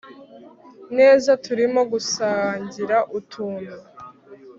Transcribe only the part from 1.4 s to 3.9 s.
turimo gusangira utuntu